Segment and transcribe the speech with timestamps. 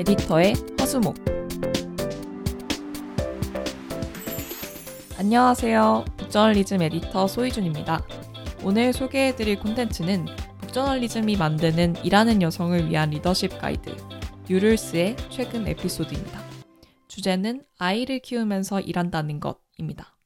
[0.00, 1.14] 에디터의 화수목
[5.18, 6.06] 안녕하세요.
[6.16, 8.06] 북저널리즘 에디터 소희준입니다.
[8.64, 10.24] 오늘 소개해드릴 콘텐츠는
[10.62, 13.94] 북저널리즘이 만드는 일하는 여성을 위한 리더십 가이드
[14.48, 16.40] New Rules의 최근 에피소드입니다.
[17.08, 20.16] 주제는 아이를 키우면서 일한다는 것입니다.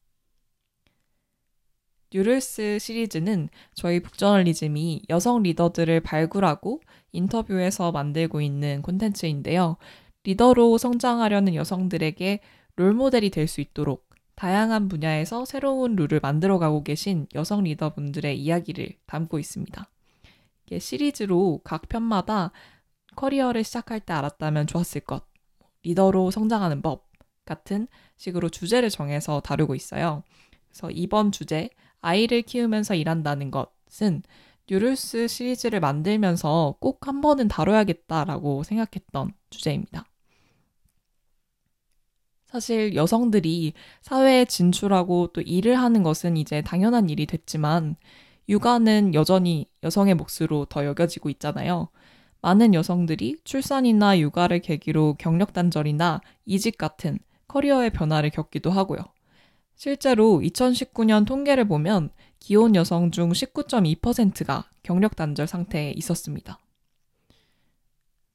[2.14, 9.78] New Rules 시리즈는 저희 북저널리즘이 여성 리더들을 발굴하고 인터뷰에서 만들고 있는 콘텐츠인데요.
[10.22, 12.38] 리더로 성장하려는 여성들에게
[12.76, 19.90] 롤모델이 될 수 있도록 다양한 분야에서 새로운 룰을 만들어가고 계신 여성 리더분들의 이야기를 담고 있습니다.
[20.78, 22.52] 시리즈로 각 편마다
[23.16, 25.26] 커리어를 시작할 때 알았다면 좋았을 것,
[25.82, 27.08] 리더로 성장하는 법
[27.44, 30.22] 같은 식으로 주제를 정해서 다루고 있어요.
[30.68, 31.70] 그래서 이번 주제,
[32.04, 34.22] 아이를 키우면서 일한다는 것은
[34.68, 40.04] New Rules 시리즈를 만들면서 꼭 한 번은 다뤄야겠다라고 생각했던 주제입니다.
[42.46, 47.96] 사실 여성들이 사회에 진출하고 또 일을 하는 것은 이제 당연한 일이 됐지만
[48.48, 51.88] 육아는 여전히 여성의 몫으로 더 여겨지고 있잖아요.
[52.42, 59.13] 많은 여성들이 출산이나 육아를 계기로 경력 단절이나 이직 같은 커리어의 변화를 겪기도 하고요.
[59.74, 66.58] 실제로 2019년 통계를 보면 기혼 여성 중 19.2%가 경력 단절 상태에 있었습니다.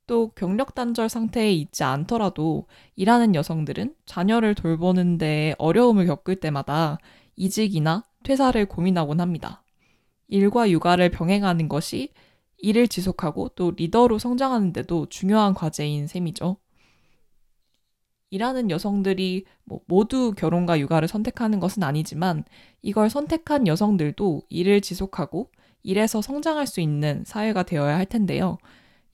[0.07, 6.97] 또 경력 단절 상태에 있지 않더라도 일하는 여성들은 자녀를 돌보는 데 어려움을 겪을 때마다
[7.35, 9.63] 이직이나 퇴사를 고민하곤 합니다.
[10.27, 12.11] 일과 육아를 병행하는 것이
[12.57, 16.57] 일을 지속하고 또 리더로 성장하는데도 중요한 과제인 셈이죠.
[18.31, 22.44] 일하는 여성들이 뭐 모두 결혼과 육아를 선택하는 것은 아니지만
[22.81, 25.52] 이걸 선택한 여성들도 일을 지속하고
[25.83, 28.57] 일에서 성장할 수 있는 사회가 되어야 할 텐데요.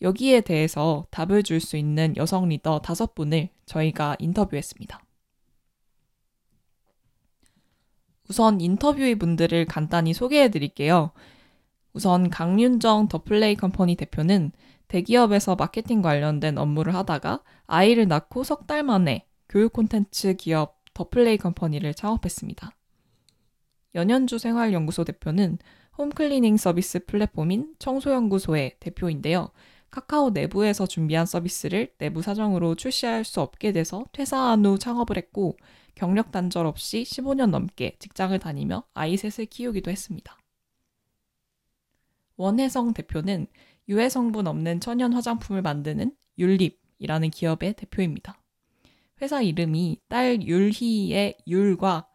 [0.02, 5.00] 여기에 대해서 답을 줄 수 있는 여성 리더 다섯 분을 저희가 인터뷰했습니다.
[8.30, 11.12] 우선 인터뷰의 분들을 간단히 소개해 드릴게요.
[11.96, 14.52] 우선 강윤정 더플레이 컴퍼니 대표는
[14.90, 21.94] 대기업에서 마케팅 관련된 업무를 하다가 아이를 낳고 석 달 만에 교육 콘텐츠 기업 더플레이 컴퍼니를
[21.94, 22.72] 창업했습니다.
[23.96, 25.58] 연현주 생활연구소 대표는
[25.98, 29.52] home cleaning 서비스 플랫폼인 청소연구소의 대표인데요.
[29.90, 35.56] 카카오 내부에서 준비한 서비스를 내부 사정으로 출시할 수 없게 돼서 퇴사한 후 창업을 했고
[35.96, 40.38] 경력 단절 없이 15년 넘게 직장을 다니며 아이 셋을 키우기도 했습니다.
[42.38, 43.48] 원혜성 대표는
[43.88, 48.40] 유해 성분 없는 천연 화장품을 만드는 율립이라는 기업의 대표입니다.
[49.22, 52.08] 회사 이름이 딸 율희의 율과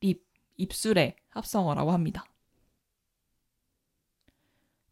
[0.00, 0.24] 립,
[0.56, 2.24] 입술의 합성어라고 합니다.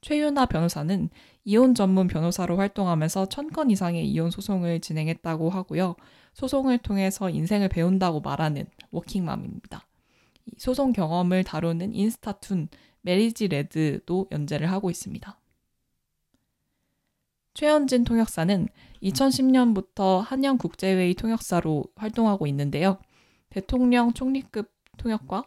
[0.00, 1.10] 최윤아 변호사는
[1.44, 5.94] 이혼 전문 변호사로 활동하면서 천 건 이상의 이혼 소송을 진행했다고 하고요.
[6.34, 9.86] 소송을 통해서 인생을 배운다고 말하는 워킹맘입니다.
[10.58, 12.68] 소송 경험을 다루는 인스타툰
[13.02, 15.38] 메리지 레드도 연재를 하고 있습니다.
[17.54, 18.68] 최현진 통역사는
[19.02, 22.98] 2010년부터 한영국제회의 통역사로 활동하고 있는데요.
[23.50, 25.44] 대통령 총리급 통역과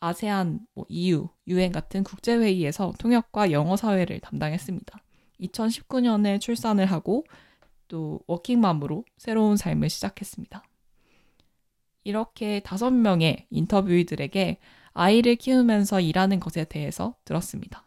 [0.00, 4.98] 아세안, 뭐 EU, 유엔 같은 국제회의에서 통역과 영어 사회를 담당했습니다.
[5.40, 7.24] 2019년에 출산을 하고
[7.86, 10.62] 또 워킹맘으로 새로운 삶을 시작했습니다.
[12.04, 14.58] 이렇게 다섯 명의 인터뷰이들에게
[14.92, 17.84] 아이를 키우면서 일하는 것에 대해서 들었습니다.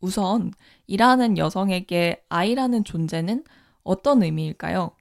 [0.00, 0.52] 우선
[0.86, 3.44] 일하는 여성에게 아이라는 존재는
[3.82, 4.92] 어떤 의미일까요?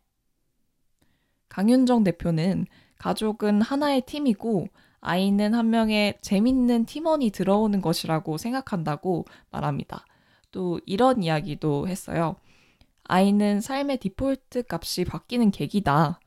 [1.50, 2.66] 강윤정 대표는
[2.98, 4.68] 가족은 하나의 팀이고
[5.00, 10.06] 아이는 한 명의 재밌는 팀원이 들어오는 것이라고 생각한다고 말합니다.
[10.52, 12.36] 또 이런 이야기도 했어요.
[13.04, 16.20] 아이는 삶의 디폴트 값이 바뀌는 계기다.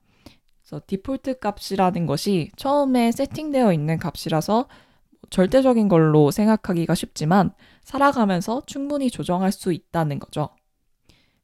[0.71, 4.69] 그래서 디폴트 값이라는 것이 처음에 세팅되어 있는 값이라서
[5.29, 10.51] 절대적인 걸로 생각하기가 쉽지만 살아가면서 충분히 조정할 수 있다는 거죠.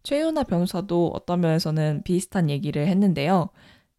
[0.05, 3.49] 최윤아 변호사도 어떤 면에서는 비슷한 얘기를 했는데요.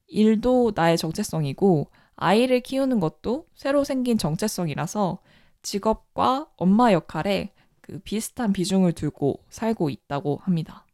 [0.07, 5.19] 일도 나의 정체성이고 아이를 키우는 것도 새로 생긴 정체성이라서
[5.61, 7.51] 직업과 엄마 역할에
[7.81, 10.85] 그 비슷한 비중을 두고 살고 있다고 합니다.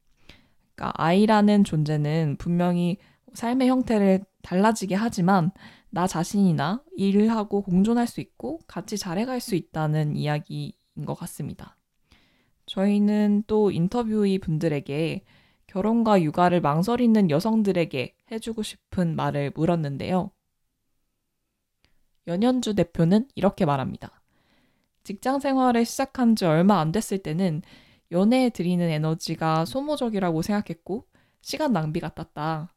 [0.73, 2.97] 그러니까 아이라는 존재는 분명히
[3.33, 5.51] 삶의 형태를 달라지게 하지만
[5.89, 10.71] 나 자신이나 일을 하고 공존할 수 있고 같이 잘해갈 수 있다는 이야기인
[11.05, 11.77] 것 같습니다.
[12.65, 15.23] 저희는 또 인터뷰이 분들에게
[15.67, 20.31] 결혼과 육아를 망설이는 여성들에게 해주고 싶은 말을 물었는데요.
[22.27, 24.21] 연현주 대표는 이렇게 말합니다.
[25.03, 27.61] 직장 생활을 시작한 지 얼마 안 됐을 때는
[28.11, 31.05] 연애에 들이는 에너지가 소모적이라고 생각했고
[31.41, 32.72] 시간 낭비 같았다.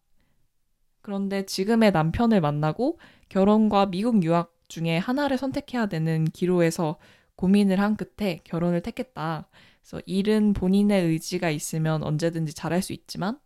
[1.07, 2.99] 그런데 지금의 남편을 만나고
[3.29, 6.97] 결혼과 미국 유학 중에 하나를 선택해야 되는 기로에서
[7.37, 9.47] 고민을 한 끝에 결혼을 택했다.
[9.81, 13.39] 그래서 일은 본인의 의지가 있으면 언제든지 잘할 수 있지만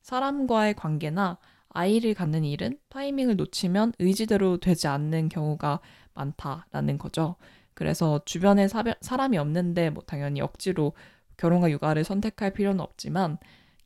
[0.00, 1.36] 사람과의 관계나
[1.68, 5.80] 아이를 갖는 일은 타이밍을 놓치면 의지대로 되지 않는 경우가
[6.14, 7.36] 많다라는 거죠.
[7.74, 8.68] 그래서 주변에
[9.02, 10.94] 사람이 없는데 뭐 당연히 억지로
[11.36, 13.36] 결혼과 육아를 선택할 필요는 없지만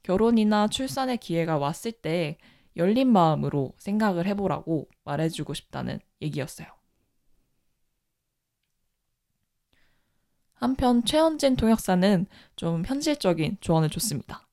[0.05, 2.39] 결혼이나 출산의 기회가 왔을 때
[2.77, 6.69] 열린 마음으로 생각을 해보라고 말해주고 싶다는 얘기였어요.
[10.55, 12.27] 한편 최현진 통역사는
[12.57, 14.47] 좀 현실적인 조언을 줬습니다.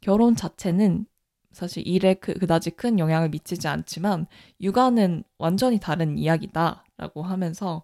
[0.00, 1.06] 결혼 자체는
[1.52, 4.26] 사실 일에 그, 그다지 큰 영향을 미치지 않지만
[4.60, 7.82] 육아는 완전히 다른 이야기다라고 하면서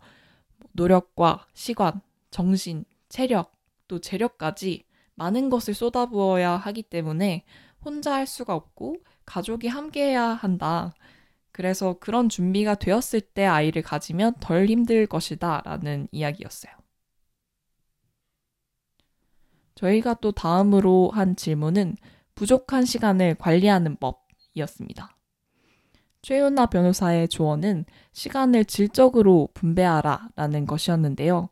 [0.73, 2.01] 노력과 시간,
[2.31, 3.53] 정신, 체력,
[3.89, 4.85] 또 재력까지
[5.15, 7.45] 많은 것을 쏟아부어야 하기 때문에
[7.85, 8.97] 혼자 할 수가 없고
[9.27, 10.95] 가족이 함께해야 한다.
[11.53, 16.73] 그래서 그런 준비가 되었을 때 아이를 가지면 덜 힘들 것이다 라는 이야기였어요.
[19.75, 21.97] 저희가 또 다음으로 한 질문은
[22.35, 25.17] 부족한 시간을 관리하는 법이었습니다.
[26.23, 31.51] 최윤아 변호사의 조언은 시간을 질적으로 분배하라 라는 것이었는데요.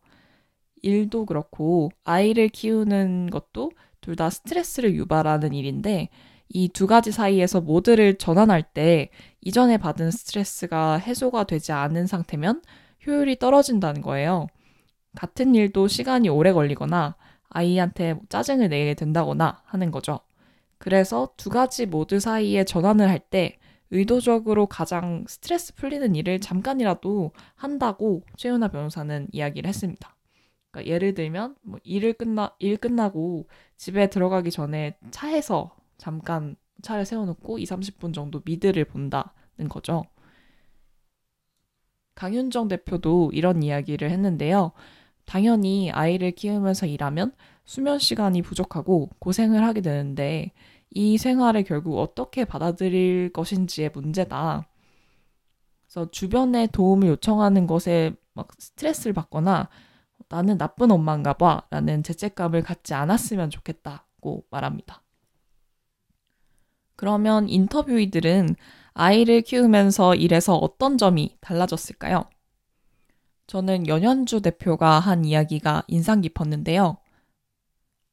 [0.83, 6.11] 일도 그렇고 아이를 키우는 것도 둘 다 스트레스를 유발하는 일인데
[6.49, 9.11] 이 두 가지 사이에서 모드를 전환할 때
[9.41, 12.63] 이전에 받은 스트레스가 해소가 되지 않은 상태면
[13.07, 14.47] 효율이 떨어진다는 거예요.
[15.17, 17.17] 같은 일도 시간이 오래 걸리거나
[17.49, 20.21] 아이한테 짜증을 내게 된다거나 하는 거죠.
[20.79, 23.59] 그래서 두 가지 모드 사이에 전환을 할 때
[23.91, 30.17] 의도적으로 가장 스트레스 풀리는 일을 잠깐이라도 한다고 최윤아 변호사는 이야기를 했습니다.
[30.71, 35.71] 그러니까 예를 들면 뭐 일을 끝나 일 끝나고 집에 들어가기 전에 차에서
[36.05, 40.05] 잠깐 차를 세워놓고 2, 30분 정도 미드를 본다는 거죠.
[42.15, 44.73] 강윤정 대표도 이런 이야기를 했는데요.
[45.25, 47.33] 당연히 아이를 키우면서 일하면
[47.65, 50.53] 수면 시간이 부족하고 고생을 하게 되는데
[50.91, 54.69] 이 생활을 결국 어떻게 받아들일 것인지의 문제다.
[55.87, 59.71] 그래서 주변에 도움을 요청하는 것에 막 스트레스를 받거나
[60.29, 65.04] 나는 나쁜 엄마인가 봐 라는 죄책감을 갖지 않았으면 좋겠다고 말합니다.
[66.97, 68.57] 그러면 인터뷰이들은
[68.95, 72.25] 아이를 키우면서 일에서 어떤 점이 달라졌을까요?
[73.47, 76.99] 저는 연현주 대표가 한 이야기가 인상 깊었는데요.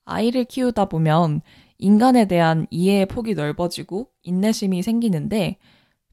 [0.06, 1.42] 아이를 키우다 보면
[1.78, 5.58] 인간에 대한 이해의 폭이 넓어지고 인내심이 생기는데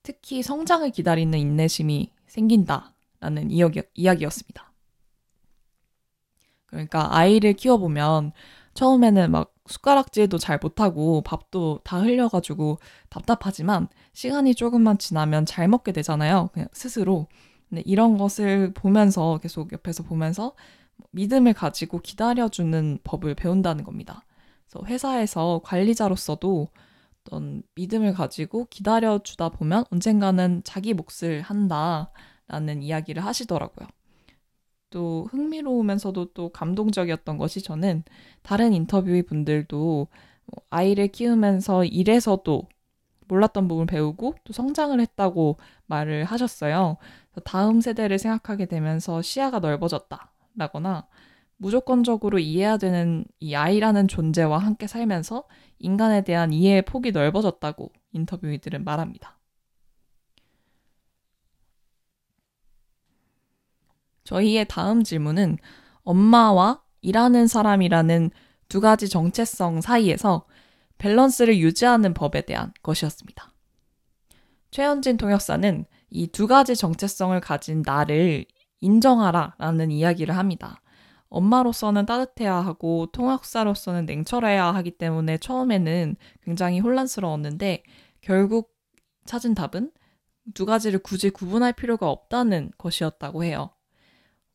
[0.03, 4.73] 특히 성장을 기다리는 인내심이 생긴다라는 이야기, 이야기였습니다.
[6.67, 8.33] 그러니까 아이를 키워보면
[8.79, 12.79] 처음에는 막 숟가락질도 잘 못하고 밥도 다 흘려가지고
[13.09, 16.51] 답답하지만 시간이 조금만 지나면 잘 먹게 되잖아요.
[16.53, 17.27] 그냥 스스로.
[17.69, 20.55] 근데 이런 것을 보면서 계속 옆에서 보면서
[21.11, 24.25] 믿음을 가지고 기다려주는 법을 배운다는 겁니다.
[24.71, 26.69] 그래서 회사에서 관리자로서도
[27.27, 33.89] 어떤 믿음을 가지고 기다려주다 보면 언젠가는 자기 몫을 한다라는 이야기를 하시더라고요.
[34.91, 38.05] 또 흥미로우면서도 또 감동적이었던 것이 저는
[38.43, 40.09] 다른 인터뷰의 분들도
[40.47, 42.69] 뭐 아이를 키우면서 일에서도
[43.29, 46.97] 몰랐던 부분을 배우고 또 성장을 했다고 말을 하셨어요.
[47.45, 51.07] 다음 세대를 생각하게 되면서 시야가 넓어졌다라거나
[51.59, 55.45] 무조건적으로 이해해야 되는 이 아이라는 존재와 함께 살면서
[55.79, 59.38] 인간에 대한 이해의 폭이 넓어졌다고 인터뷰이들은 말합니다.
[64.29, 65.57] 저희의 다음 질문은
[66.03, 68.31] 엄마와 일하는 사람이라는
[68.69, 70.45] 두 가지 정체성 사이에서
[70.99, 73.55] 밸런스를 유지하는 법에 대한 것이었습니다.
[74.71, 78.45] 최현진 통역사는 이 두 가지 정체성을 가진 나를
[78.81, 80.83] 인정하라 라는 이야기를 합니다.
[81.31, 87.83] 엄마로서는 따뜻해야 하고 통역사로서는 냉철해야 하기 때문에 처음에는 굉장히 혼란스러웠는데
[88.21, 88.75] 결국
[89.25, 89.91] 찾은 답은
[90.53, 93.71] 두 가지를 굳이 구분할 필요가 없다는 것이었다고 해요.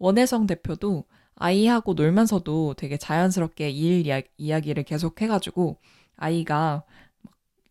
[0.04, 1.06] 원혜성 대표도
[1.36, 5.78] 아이하고 놀면서도 되게 자연스럽게 일 이야기를 계속 해가지고
[6.18, 6.84] 아이가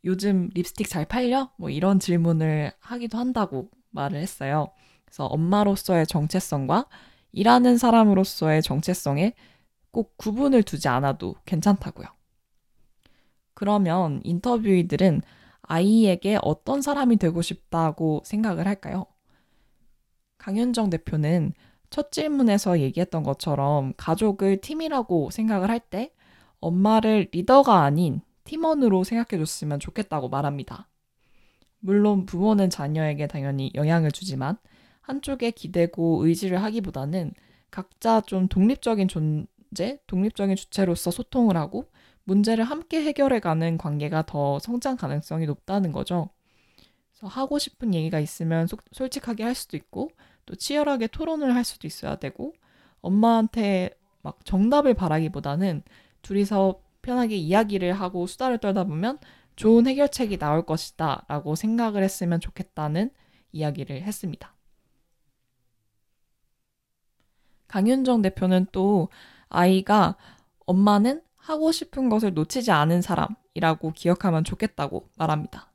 [0.06, 1.50] 요즘 립스틱 잘 팔려?
[1.58, 4.70] 뭐 이런 질문을 하기도 한다고 말을 했어요.
[5.04, 6.86] 그래서 엄마로서의 정체성과
[7.32, 9.34] 일하는 사람으로서의 정체성에
[9.90, 12.06] 꼭 구분을 두지 않아도 괜찮다고요.
[13.52, 15.20] 그러면 인터뷰이들은
[15.60, 19.04] 아이에게 어떤 사람이 되고 싶다고 생각을 할까요?
[20.38, 21.52] 강현정 대표는
[21.92, 26.10] 첫 질문에서 얘기했던 것처럼 가족을 팀이라고 생각을 할 때
[26.60, 30.88] 엄마를 리더가 아닌 팀원으로 생각해 줬으면 좋겠다고 말합니다.
[31.80, 34.56] 물론 부모는 자녀에게 당연히 영향을 주지만
[35.02, 37.34] 한쪽에 기대고 의지를 하기보다는
[37.70, 41.90] 각자 좀 독립적인 존재, 독립적인 주체로서 소통을 하고
[42.24, 46.30] 문제를 함께 해결해가는 관계가 더 성장 가능성이 높다는 거죠.
[47.10, 50.10] 그래서 하고 싶은 얘기가 있으면 소, 솔직하게 할 수도 있고
[50.46, 52.54] 또 치열하게 토론을 할 수도 있어야 되고
[53.00, 53.90] 엄마한테
[54.22, 55.82] 막 정답을 바라기보다는
[56.22, 59.18] 둘이서 편하게 이야기를 하고 수다를 떨다 보면
[59.56, 63.10] 좋은 해결책이 나올 것이다 라고 생각을 했으면 좋겠다는
[63.52, 64.54] 이야기를 했습니다.
[67.68, 69.08] 강윤정 대표는 또
[69.48, 70.16] 아이가
[70.66, 75.72] 엄마는 하고 싶은 것을 놓치지 않은 사람이라고 기억하면 좋겠다고 말합니다.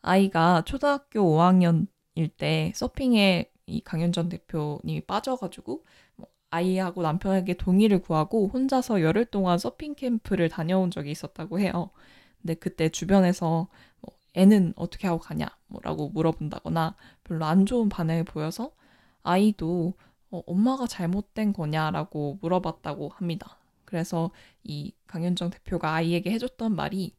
[0.00, 5.84] 아이가 초등학교 5학년일 때 서핑에 이 강윤정 대표님이 빠져가지고
[6.16, 11.90] 뭐 아이하고 남편에게 동의를 구하고 혼자서 열흘 동안 서핑 캠프를 다녀온 적이 있었다고 해요.
[12.40, 13.68] 근데 그때 주변에서
[14.00, 16.94] 뭐 애는 어떻게 하고 가냐 뭐라고 물어본다거나
[17.24, 18.72] 별로 안 좋은 반응을 보여서
[19.22, 19.94] 아이도
[20.30, 23.58] 어, 엄마가 잘못된 거냐라고 물어봤다고 합니다.
[23.84, 24.30] 그래서
[24.62, 27.14] 이 강윤정 대표가 아이에게 해줬던 말이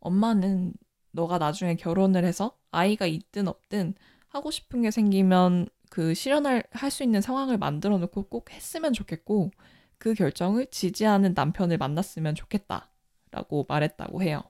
[0.00, 0.74] 엄마는
[1.10, 3.94] 너가 나중에 결혼을 해서 아이가 있든 없든
[4.28, 9.50] 하고 싶은 게 생기면 그 실현을 할수 있는 상황을 만들어 놓고 꼭 했으면 좋겠고
[9.98, 14.42] 그 결정을 지지하는 남편을 만났으면 좋겠다라고 말했다고 해요.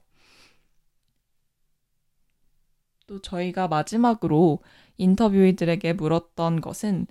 [3.07, 4.59] 또 저희가 마지막으로
[4.97, 7.07] 인터뷰이들에게 물었던 것은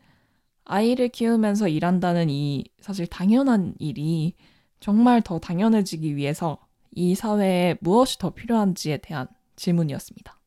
[0.64, 4.34] 아이를 키우면서 일한다는 이 사실 당연한 일이
[4.80, 6.58] 정말 더 당연해지기 위해서
[6.92, 10.37] 이 사회에 무엇이 더 필요한지에 대한 질문이었습니다.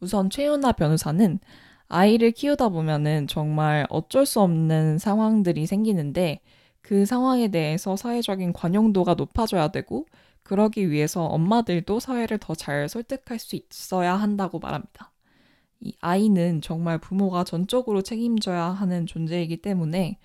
[0.00, 1.38] 우선 최윤아 변호사는
[1.88, 6.40] 아이를 키우다 보면은 정말 어쩔 수 없는 상황들이 생기는데
[6.82, 10.06] 그 상황에 대해서 사회적인 관용도가 높아져야 되고
[10.42, 15.12] 그러기 위해서 엄마들도 사회를 더 잘 설득할 수 있어야 한다고 말합니다.
[15.80, 20.18] 이 아이는 정말 부모가 전적으로 책임져야 하는 존재이기 때문에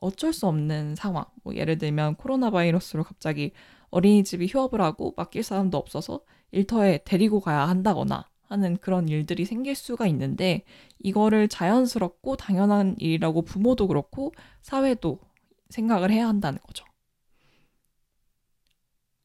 [0.00, 3.52] 어쩔 수 없는 상황, 뭐 예를 들면 코로나 바이러스로 갑자기
[3.90, 6.20] 어린이집이 휴업을 하고 맡길 사람도 없어서
[6.52, 10.64] 일터에 데리고 가야 한다거나 하는 그런 일들이 생길 수가 있는데
[10.98, 15.20] 이거를 자연스럽고 당연한 일이라고 부모도 그렇고 사회도
[15.68, 16.84] 생각을 해야 한다는 거죠.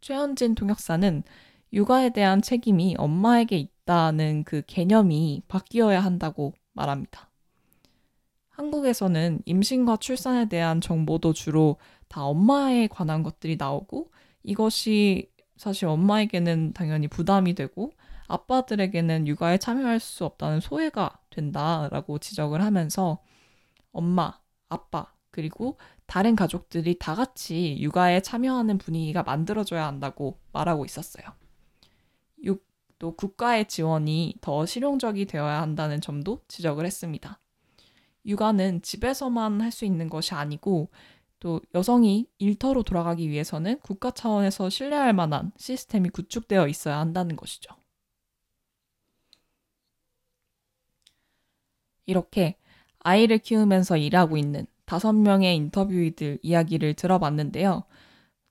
[0.02, 1.24] 최현진 통역사는
[1.72, 7.30] 육아에 대한 책임이 엄마에게 있다는 그 개념이 바뀌어야 한다고 말합니다.
[8.50, 11.78] 한국에서는 임신과 출산에 대한 정보도 주로
[12.08, 14.12] 다 엄마에 관한 것들이 나오고
[14.44, 17.94] 이것이 사실 엄마에게는 당연히 부담이 되고
[18.34, 23.20] 아빠들에게는 육아에 참여할 수 없다는 소외가 된다라고 지적을 하면서
[23.92, 31.26] 엄마, 아빠, 그리고 다른 가족들이 다 같이 육아에 참여하는 분위기가 만들어져야 한다고 말하고 있었어요.
[32.44, 32.66] 육,
[33.00, 37.40] 또 국가의 지원이 더 실용적이 되어야 한다는 점도 지적을 했습니다.
[38.26, 40.90] 육아는 집에서만 할 수 있는 것이 아니고
[41.40, 47.83] 또 여성이 일터로 돌아가기 위해서는 국가 차원에서 신뢰할 만한 시스템이 구축되어 있어야 한다는 것이죠.
[52.06, 52.56] 이렇게
[53.00, 57.84] 아이를 키우면서 일하고 있는 다섯 명의 인터뷰이들 이야기를 들어봤는데요.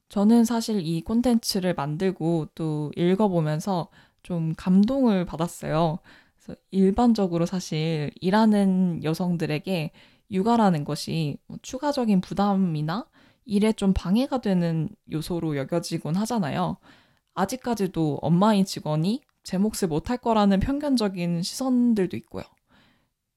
[0.08, 3.88] 저는 사실 이 콘텐츠를 만들고 또 읽어보면서
[4.22, 5.98] 좀 감동을 받았어요.
[6.36, 9.90] 그래서 일반적으로 사실 일하는 여성들에게
[10.30, 13.06] 육아라는 것이 뭐 추가적인 부담이나
[13.44, 16.76] 일에 좀 방해가 되는 요소로 여겨지곤 하잖아요.
[17.34, 22.44] 아직까지도 엄마인 직원이 제 몫을 못할 거라는 편견적인 시선들도 있고요.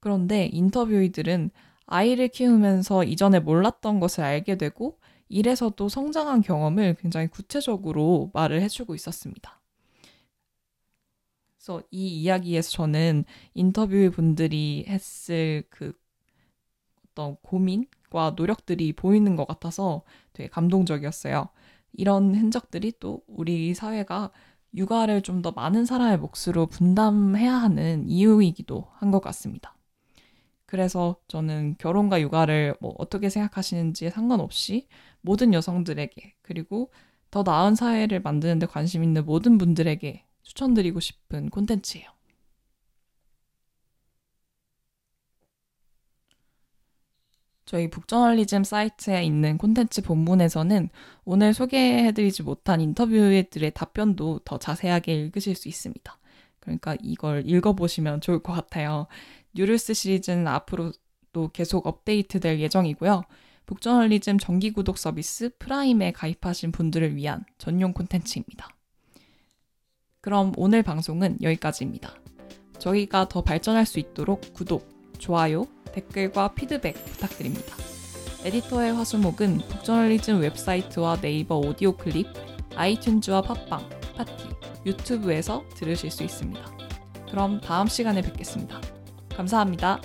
[0.05, 1.50] 그런데 인터뷰이들은
[1.88, 9.59] 아이를 키우면서 이전에 몰랐던 것을 알게 되고 일에서도 성장한 경험을 굉장히 구체적으로 말을 해주고 있었습니다.
[11.57, 15.93] 그래서 이 이야기에서 저는 인터뷰 분들이 했을 그
[17.09, 21.50] 어떤 고민과 노력들이 보이는 것 같아서 되게 감동적이었어요.
[21.93, 24.29] 이런 흔적들이 또 우리 사회가
[24.75, 29.75] 육아를 좀 더 많은 사람의 몫으로 분담해야 하는 이유이기도 한 것 같습니다.
[30.75, 34.89] 그래서 저는 결혼과 육아를 뭐 어떻게 생각하시는지에 상관없이
[35.22, 36.91] 모든 여성들에게 그리고
[37.32, 42.10] 더 나은 사회를 만드는데 관심 있는 모든 분들에게 추천드리고 싶은 콘텐츠예요.
[47.63, 50.89] 저희 북저널리즘 사이트에 있는 콘텐츠 본문에서는
[51.24, 56.20] 오늘 소개해드리지 못한 인터뷰들의 답변도 더 자세하게 읽으실 수 있습니다.
[56.60, 59.08] 그러니까 이걸 읽어보시면 좋을 것 같아요.
[59.55, 63.24] New Rules 시리즈는 앞으로도 계속 업데이트 될 예정이고요.
[63.65, 68.69] 북저널리즘 정기 구독 서비스 프라임에 가입하신 분들을 위한 전용 콘텐츠입니다.
[70.21, 72.13] 그럼 오늘 방송은 여기까지입니다.
[72.79, 77.75] 저희가 더 발전할 수 있도록 구독, 좋아요, 댓글과 피드백 부탁드립니다.
[78.43, 82.27] 에디터의 화수목은 북저널리즘 웹사이트와 네이버 오디오 클립,
[82.71, 84.50] 아이튠즈와 팟빵, 파티,
[84.85, 86.77] 유튜브에서 들으실 수 있습니다.
[87.31, 88.94] 그럼 다음 시간에 뵙겠습니다.
[89.36, 90.00] 감사합니다.